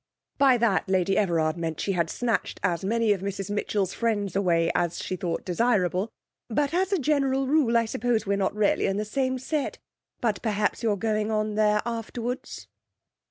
[0.39, 4.71] (By that Lady Everard meant she had snatched as many of Mrs Mitchell's friends away
[4.73, 6.11] as she thought desirable.)
[6.49, 9.77] 'But as a general rule I suppose we're not really in the same set.
[10.19, 12.65] But perhaps you're going on there afterwards?'